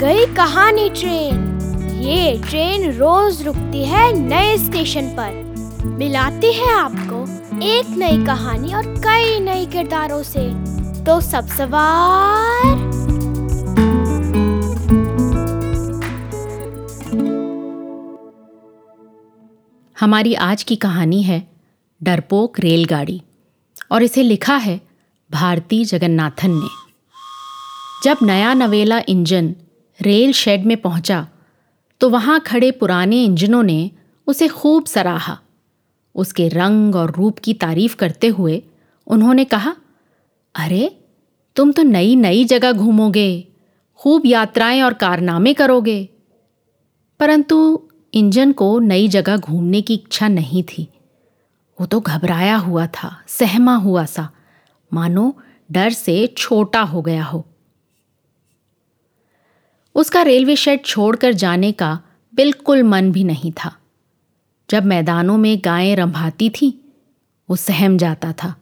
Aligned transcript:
कहानी 0.00 0.90
ट्रेन। 0.90 1.60
ये 2.02 2.42
ट्रेन 2.48 2.92
रोज 2.92 3.42
रुकती 3.42 3.84
है 3.84 4.12
नए 4.12 4.58
स्टेशन 4.58 5.06
पर। 5.06 5.30
मिलाती 5.86 6.52
है 6.52 6.72
आपको 6.74 7.22
एक 7.64 7.88
नई 7.88 8.26
कहानी 8.26 8.74
और 8.74 8.86
कई 8.86 9.40
नए 9.40 9.66
किरदारों 9.66 10.22
से। 10.22 10.48
तो 11.04 11.20
सब 11.20 11.46
सवार। 11.46 12.92
हमारी 20.00 20.34
आज 20.34 20.62
की 20.62 20.76
कहानी 20.76 21.22
है 21.22 21.48
डरपोक 22.02 22.60
रेलगाड़ी 22.60 23.22
और 23.92 24.02
इसे 24.02 24.22
लिखा 24.22 24.56
है 24.56 24.80
भारती 25.30 25.84
जगन्नाथन 25.84 26.50
ने। 26.50 26.68
जब 28.04 28.16
नया 28.22 28.54
नवेला 28.54 29.02
इंजन 29.08 29.54
रेल 30.00 30.32
शेड 30.32 30.64
में 30.64 30.76
पहुँचा 30.76 31.28
तो 32.00 32.10
वहाँ 32.10 32.40
खड़े 32.40 32.70
पुराने 32.70 33.24
इंजनों 33.24 33.62
ने 33.62 33.90
उसे 34.26 34.48
खूब 34.48 34.84
सराहा। 34.84 35.38
उसके 36.14 36.48
रंग 36.48 36.96
और 36.96 37.14
रूप 37.16 37.38
की 37.38 37.54
तारीफ़ 37.54 37.96
करते 37.96 38.26
हुए 38.26 38.62
उन्होंने 39.06 39.44
कहा, 39.44 39.76
अरे, 40.54 40.98
तुम 41.56 41.72
तो 41.72 41.82
नई 41.82 42.16
नई 42.16 42.44
जगह 42.44 42.72
घूमोगे, 42.72 43.48
खूब 43.96 44.26
यात्राएँ 44.26 44.82
और 44.82 44.94
कारनामे 44.94 45.54
करोगे। 45.54 46.08
परंतु 47.20 47.88
इंजन 48.14 48.52
को 48.52 48.78
नई 48.78 49.08
जगह 49.08 49.36
घूमने 49.36 49.82
की 49.82 49.94
इच्छा 49.94 50.28
नहीं 50.28 50.62
थी। 50.62 50.88
वो 51.80 51.86
तो 51.86 52.00
घबराया 52.00 52.56
हुआ 52.56 52.86
था, 52.86 53.22
सहमा 53.28 53.74
हुआ 53.74 54.04
सा। 54.04 54.30
मानो 54.92 55.38
डर 55.72 55.90
से 55.90 56.26
छोटा 56.26 56.82
हो 56.82 57.02
गया 57.02 57.24
हो। 57.24 57.46
उसका 59.94 60.22
रेलवे 60.22 60.56
शेड 60.56 60.84
छोड़कर 60.84 61.32
जाने 61.32 61.72
का 61.72 61.98
बिल्कुल 62.34 62.82
मन 62.82 63.10
भी 63.12 63.24
नहीं 63.24 63.52
था। 63.52 63.76
जब 64.70 64.84
मैदानों 64.84 65.36
में 65.38 65.58
गायें 65.64 65.94
रंभाती 65.96 66.50
थीं, 66.50 66.72
वो 67.48 67.56
सहम 67.56 67.98
जाता 67.98 68.32
था। 68.32 68.54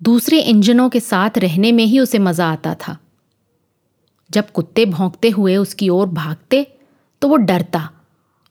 दूसरे 0.00 0.40
इंजनों 0.40 0.88
के 0.90 1.00
साथ 1.00 1.38
रहने 1.38 1.72
में 1.72 1.84
ही 1.84 1.98
उसे 2.00 2.18
मज़ा 2.18 2.50
आता 2.52 2.74
था। 2.74 2.96
जब 4.30 4.50
कुत्ते 4.50 4.84
भौंकते 4.86 5.30
हुए 5.30 5.56
उसकी 5.56 5.88
ओर 5.88 6.06
भागते 6.08 6.66
तो 7.22 7.28
वो 7.28 7.36
डरता 7.36 7.90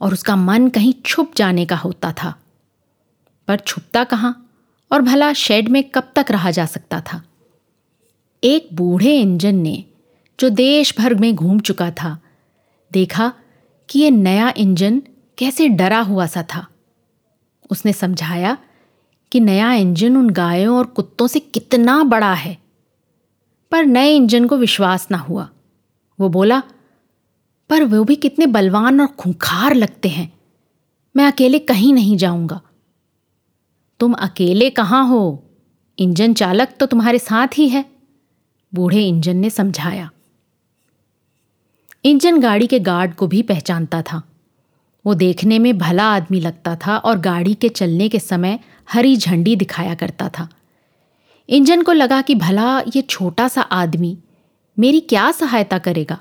और 0.02 0.14
उसका 0.14 0.36
मन 0.36 0.68
कहीं 0.70 0.94
छुप 1.06 1.32
जाने 1.36 1.66
का 1.66 1.76
होता 1.76 2.12
था। 2.14 2.34
पर 3.48 3.60
छुपता 3.60 4.04
कहाँ 4.04 4.52
और 4.92 5.02
भला 5.02 5.32
शेड 5.34 5.68
में 5.68 5.84
कब 5.90 6.12
तक 6.16 6.32
रहा 6.32 6.52
जा 6.52 6.66
सकता 6.66 7.02
था? 7.02 7.22
एक 8.44 8.70
बूढ़े 8.74 9.18
इंजन 9.20 9.56
ने 9.56 9.84
जो 10.40 10.50
देश 10.50 10.98
भर 10.98 11.14
में 11.14 11.36
घूम 11.36 11.60
चुका 11.60 11.92
था। 11.92 12.22
देखा 12.92 13.34
कि 13.90 14.00
यह 14.00 14.12
नया 14.12 14.54
इंजन 14.58 15.02
कैसे 15.38 15.70
डरा 15.70 16.00
हुआ 16.00 16.26
सा 16.26 16.44
था। 16.44 16.68
उसने 17.72 17.94
समझाया 17.94 18.58
कि 19.32 19.40
नया 19.40 19.74
इंजन 19.74 20.18
उन 20.18 20.30
गायों 20.30 20.78
और 20.78 20.86
कुत्तों 20.86 21.28
से 21.28 21.40
कितना 21.40 22.04
बड़ा 22.04 22.34
है। 22.34 22.58
पर 23.72 23.86
नए 23.86 24.16
इंजन 24.16 24.46
को 24.46 24.58
विश्वास 24.58 25.08
ना 25.12 25.18
हुआ। 25.18 25.50
वो 26.20 26.30
बोला, 26.30 26.64
पर 27.70 27.84
वो 27.84 28.04
भी 28.04 28.16
कितने 28.16 28.46
बलवान 28.46 29.02
और 29.02 29.08
खूंखार 29.08 29.74
लगते 29.74 30.10
हैं। 30.10 30.34
मैं 31.16 31.28
अकेले 31.28 31.60
कहीं 31.60 31.94
नहीं 31.94 32.18
जाऊँगा। 32.18 32.62
तुम 34.00 34.14
अकेले 34.14 34.70
कहाँ 34.70 35.08
हो? 35.08 35.44
इंजन 36.00 36.34
चालक 36.34 36.74
तो 36.80 36.86
तुम्हारे 36.86 37.20
साथ 37.20 37.48
ही 37.58 37.70
है। 37.70 37.86
बूढ़े 38.74 39.08
इंजन 39.08 39.38
ने 39.38 39.50
समझाया। 39.50 40.12
इंजन 42.06 42.40
गाड़ी 42.40 42.68
के 42.68 42.80
गार्ड 42.80 43.16
को 43.16 43.28
भी 43.28 43.42
पहचानता 43.42 44.02
था। 44.02 44.24
वो 45.06 45.14
देखने 45.14 45.60
में 45.60 45.78
भला 45.78 46.04
आदमी 46.04 46.40
लगता 46.40 46.76
था 46.76 46.98
और 46.98 47.20
गाड़ी 47.20 47.54
के 47.54 47.70
चलने 47.70 48.10
के 48.10 48.20
समय 48.20 48.60
हरी 48.92 49.18
झंडी 49.18 49.56
दिखाया 49.56 49.96
करता 49.96 50.30
था। 50.30 50.50
इंजन 51.50 51.82
को 51.82 51.92
लगा 51.92 52.22
कि 52.22 52.36
भला 52.36 52.80
ये 52.80 53.02
छोटा 53.02 53.48
सा 53.48 53.62
आदमी 53.62 54.18
मेरी 54.80 55.00
क्या 55.00 55.32
सहायता 55.32 55.78
करेगा? 55.78 56.20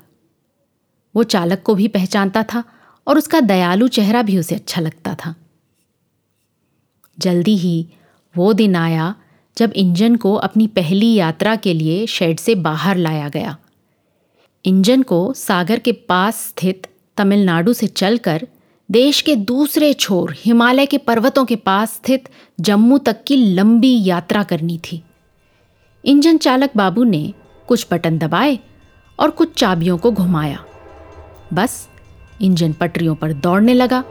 वो 1.15 1.23
चालक 1.23 1.61
को 1.61 1.75
भी 1.75 1.87
पहचानता 1.87 2.43
था 2.43 2.63
और 3.07 3.17
उसका 3.17 3.39
दयालु 3.39 3.87
चेहरा 3.87 4.21
भी 4.21 4.37
उसे 4.37 4.55
अच्छा 4.55 4.81
लगता 4.81 5.15
था। 5.15 5.35
जल्दी 7.19 7.57
ही 7.57 7.87
वो 8.37 8.53
दिन 8.53 8.75
आया 8.75 9.15
जब 9.57 9.73
इंजन 9.75 10.15
को 10.15 10.33
अपनी 10.33 10.67
पहली 10.67 11.13
यात्रा 11.13 11.55
के 11.55 11.73
लिए 11.73 12.07
शेड 12.07 12.39
से 12.39 12.55
बाहर 12.55 12.97
लाया 12.97 13.29
गया। 13.29 13.57
इंजन 14.65 15.01
को 15.01 15.33
सागर 15.33 15.79
के 15.79 15.91
पास 15.91 16.35
स्थित 16.35 16.87
तमिलनाडु 17.17 17.73
से 17.73 17.87
चलकर 17.87 18.47
देश 18.89 19.21
के 19.21 19.35
दूसरे 19.35 19.93
छोर 19.93 20.35
हिमालय 20.37 20.85
के 20.85 20.97
पर्वतों 20.97 21.43
के 21.45 21.55
पास 21.55 21.93
स्थित 21.93 22.29
जम्मू 22.59 22.97
तक 22.97 23.23
की 23.23 23.35
लंबी 23.53 24.03
यात्रा 24.05 24.43
करनी 24.43 24.77
थी। 24.77 25.01
इंजन 26.05 26.37
चालक 26.37 26.71
बाबू 26.77 27.03
ने 27.03 27.33
कुछ 27.67 27.85
बटन 27.91 28.17
दबाए 28.17 28.57
और 29.19 29.29
कुछ 29.29 29.53
चाबियों 29.53 29.97
को 29.97 30.11
घुमाया। 30.11 30.63
बस 31.53 31.87
इंजन 32.41 32.73
पटरियों 32.73 33.15
पर 33.15 33.33
दौड़ने 33.33 33.73
लगा, 33.73 34.03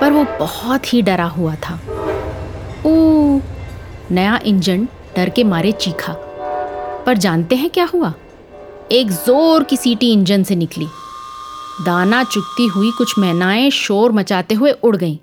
पर 0.00 0.12
वो 0.12 0.24
बहुत 0.38 0.92
ही 0.94 1.02
डरा 1.02 1.26
हुआ 1.28 1.54
था। 1.54 1.80
ओ 2.86 3.40
नया 4.10 4.38
इंजन 4.44 4.88
डर 5.16 5.30
के 5.30 5.44
मारे 5.44 5.72
चीखा। 5.72 6.16
पर 7.06 7.16
जानते 7.16 7.56
हैं 7.56 7.70
क्या 7.70 7.84
हुआ? 7.84 8.14
एक 8.92 9.10
ज़ोर 9.10 9.64
की 9.64 9.76
सीटी 9.76 10.12
इंजन 10.12 10.42
से 10.42 10.56
निकली। 10.56 10.86
दाना 11.84 12.24
चुकती 12.24 12.66
हुई 12.66 12.90
कुछ 12.90 13.18
मैनाएँ 13.18 13.70
शोर 13.70 14.12
मचाते 14.12 14.54
हुए 14.54 14.70
उड़ 14.72 14.96
गईं। 14.96 15.16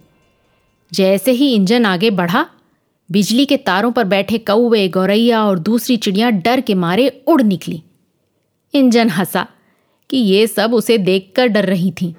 जैसे 0.91 1.31
ही 1.31 1.53
इंजन 1.56 1.85
आगे 1.85 2.09
बढ़ा, 2.09 2.46
बिजली 3.12 3.46
के 3.46 3.57
तारों 3.57 3.91
पर 3.91 4.03
बैठे 4.03 4.38
कौवे, 4.38 4.88
गौरैया 4.88 5.44
और 5.46 5.59
दूसरी 5.59 5.97
चिड़ियाँ 5.97 6.31
डर 6.31 6.62
के 6.62 6.75
मारे 6.75 7.23
उड़ 7.28 7.41
निकली। 7.41 7.84
इंजन 8.73 9.09
हंसा 9.09 9.47
कि 10.09 10.18
ये 10.18 10.47
सब 10.47 10.73
उसे 10.73 10.97
देखकर 10.97 11.47
डर 11.47 11.66
रही 11.66 11.91
थीं। 11.91 12.13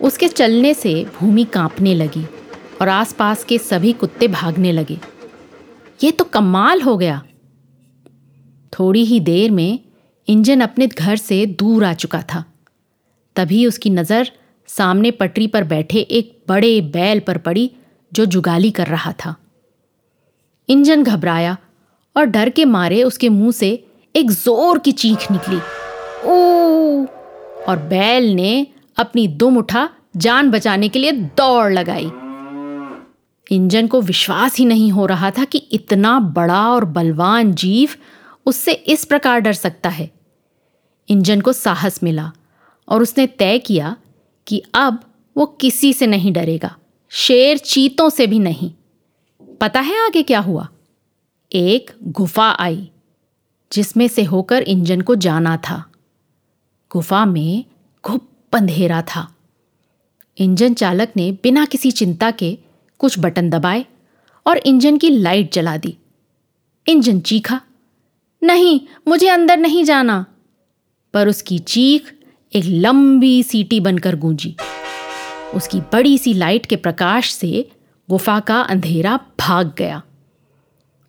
उसके 0.00 0.28
चलने 0.28 0.74
से 0.74 1.06
भूमि 1.18 1.44
कांपने 1.44 1.94
लगी 1.94 2.24
और 2.80 2.88
आसपास 2.88 3.44
के 3.44 3.58
सभी 3.58 3.92
कुत्ते 3.92 4.28
भागने 4.28 4.72
लगे। 4.72 4.98
ये 6.04 6.10
तो 6.10 6.24
कमाल 6.24 6.82
हो 6.82 6.96
गया। 6.96 7.22
थोड़ी 8.78 9.04
ही 9.04 9.20
देर 9.20 9.50
में 9.50 9.78
इंजन 10.28 10.60
अपने 10.60 10.86
घर 10.86 11.16
से 11.16 11.44
दूर 11.46 11.84
आ 11.84 11.92
चुका 11.94 12.22
था। 12.22 12.44
तभी 13.36 13.66
उसकी 13.66 13.90
नज़र 13.90 14.30
सामने 14.68 15.10
पटरी 15.10 15.46
पर 15.46 15.64
बैठे 15.64 15.98
एक 15.98 16.44
बड़े 16.48 16.80
बैल 16.80 17.20
पर 17.20 17.38
पड़ी, 17.38 17.70
जो 18.12 18.24
जुगाली 18.24 18.70
कर 18.70 18.86
रहा 18.86 19.12
था। 19.12 19.34
इंजन 20.68 21.02
घबराया 21.02 21.56
और 22.16 22.24
डर 22.24 22.48
के 22.48 22.64
मारे 22.64 23.02
उसके 23.02 23.28
मुँह 23.28 23.52
से 23.52 23.68
एक 24.14 24.30
ज़ोर 24.30 24.78
की 24.78 24.92
चीख 24.92 25.30
निकली। 25.30 25.56
ओ 26.24 27.06
और 27.68 27.76
बैल 27.90 28.32
ने 28.34 28.66
अपनी 28.96 29.26
दुम 29.28 29.56
उठा 29.58 29.88
जान 30.16 30.50
बचाने 30.50 30.88
के 30.88 30.98
लिए 30.98 31.12
दौड़ 31.12 31.72
लगाई। 31.72 32.10
इंजन 33.46 33.86
को 33.86 34.00
विश्वास 34.00 34.56
ही 34.56 34.64
नहीं 34.64 34.90
हो 34.92 35.06
रहा 35.06 35.30
था 35.30 35.44
कि 35.44 35.58
इतना 35.72 36.18
बड़ा 36.20 36.68
और 36.70 36.84
बलवान 36.84 37.52
जीव 37.54 37.90
उससे 38.46 38.72
इस 38.72 39.04
प्रकार 39.04 39.40
डर 39.40 39.52
सकता 39.52 39.88
है। 39.88 40.10
इंजन 41.08 41.40
को 41.40 41.52
साहस 41.52 42.02
मिला 42.02 42.32
और 42.88 43.02
उसने 43.02 43.26
तय 43.26 43.58
किया 43.58 43.96
कि 44.46 44.62
अब 44.74 45.04
वो 45.36 45.46
किसी 45.46 45.92
से 45.92 46.06
नहीं 46.06 46.32
डरेगा, 46.32 46.76
शेर 47.10 47.58
चीतों 47.58 48.08
से 48.10 48.26
भी 48.26 48.38
नहीं। 48.38 48.72
पता 49.60 49.80
है 49.80 50.04
आगे 50.06 50.22
क्या 50.22 50.40
हुआ? 50.40 50.68
एक 51.52 51.90
गुफा 52.02 52.50
आई, 52.50 52.90
जिसमें 53.72 54.08
से 54.08 54.22
होकर 54.24 54.62
इंजन 54.62 55.00
को 55.00 55.14
जाना 55.14 55.56
था। 55.56 55.84
गुफा 56.90 57.24
में 57.24 57.64
घुप 58.04 58.28
अंधेरा 58.52 59.02
था। 59.02 59.28
इंजन 60.38 60.74
चालक 60.74 61.12
ने 61.16 61.30
बिना 61.32 61.64
किसी 61.64 61.90
चिंता 61.90 62.30
के 62.30 62.58
कुछ 62.98 63.18
बटन 63.18 63.50
दबाए 63.50 63.86
और 64.46 64.58
इंजन 64.58 64.98
की 64.98 65.10
लाइट 65.10 65.52
जला 65.52 65.76
दी। 65.76 65.96
इंजन 66.86 67.20
चीखा, 67.20 67.60
नहीं, 68.42 68.80
मुझे 69.08 69.28
अंदर 69.28 69.56
नहीं 69.56 69.84
जाना। 69.84 70.24
पर 71.16 71.28
उसकी 71.28 71.58
चीख 71.58 72.12
एक 72.52 72.64
लंबी 72.66 73.42
सीटी 73.42 73.80
बनकर 73.80 74.16
गूंजी। 74.16 74.56
उसकी 75.54 75.80
बड़ी 75.92 76.16
सी 76.18 76.32
लाइट 76.34 76.66
के 76.66 76.76
प्रकाश 76.76 77.32
से 77.32 77.68
गुफा 78.08 78.38
का 78.40 78.60
अंधेरा 78.62 79.18
भाग 79.40 79.72
गया। 79.78 80.02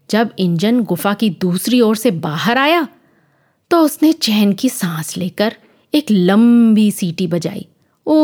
जब 0.09 0.30
इंजन 0.39 0.80
गुफा 0.83 1.13
की 1.13 1.30
दूसरी 1.42 1.81
ओर 1.81 1.95
से 1.95 2.12
बाहर 2.24 2.57
आया 2.57 2.88
तो 3.71 3.80
उसने 3.81 4.12
चैन 4.13 4.54
की 4.54 4.69
सांस 4.69 5.15
लेकर 5.18 5.56
एक 5.94 6.12
लंबी 6.12 6.89
सीटी 6.92 7.27
बजाई। 7.27 7.65
ओ 8.07 8.18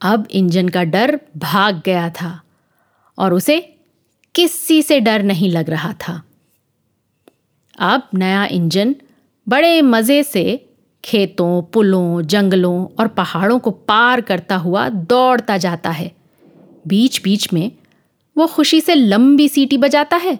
अब 0.00 0.26
इंजन 0.30 0.68
का 0.68 0.82
डर 0.84 1.18
भाग 1.36 1.80
गया 1.84 2.08
था 2.10 2.40
और 3.18 3.34
उसे 3.34 3.58
किसी 4.34 4.80
से 4.82 5.00
डर 5.00 5.22
नहीं 5.22 5.50
लग 5.50 5.70
रहा 5.70 5.92
था। 6.00 6.22
अब 7.78 8.08
नया 8.14 8.44
इंजन 8.46 8.94
बड़े 9.48 9.82
मज़े 9.82 10.22
से 10.22 10.66
खेतों, 11.04 11.62
पुलों, 11.62 12.22
जंगलों 12.22 12.86
और 13.00 13.08
पहाड़ों 13.08 13.58
को 13.58 13.70
पार 13.70 14.20
करता 14.20 14.56
हुआ 14.56 14.88
दौड़ता 14.88 15.56
जाता 15.56 15.90
है। 15.90 16.12
बीच 16.86 17.22
बीच 17.22 17.52
में 17.52 17.72
वो 18.38 18.46
खुशी 18.46 18.80
से 18.80 18.94
लंबी 18.94 19.48
सीटी 19.48 19.76
बजाता 19.76 20.16
है 20.16 20.38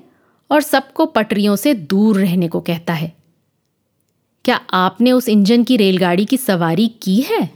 और 0.50 0.60
सबको 0.60 1.06
पटरियों 1.06 1.56
से 1.56 1.74
दूर 1.74 2.16
रहने 2.16 2.48
को 2.48 2.60
कहता 2.60 2.92
है। 2.92 3.12
क्या 4.44 4.56
आपने 4.56 5.12
उस 5.12 5.28
इंजन 5.28 5.64
की 5.64 5.76
रेलगाड़ी 5.76 6.24
की 6.24 6.36
सवारी 6.36 6.88
की 6.88 7.20
है? 7.20 7.55